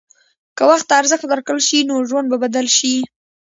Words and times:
که 0.57 0.63
وخت 0.69 0.85
ته 0.89 0.93
ارزښت 1.01 1.25
ورکړل 1.27 1.61
شي، 1.67 1.79
نو 1.89 1.95
ژوند 2.09 2.27
به 2.29 2.37
بدل 2.43 2.67
شي. 2.77 2.95